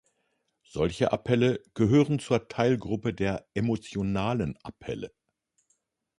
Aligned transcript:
Solche 0.63 1.11
Appelle 1.11 1.61
gehören 1.75 2.17
zur 2.17 2.47
Teilgruppe 2.47 3.13
der 3.13 3.45
emotionalen 3.53 4.57
Appelle. 4.63 5.13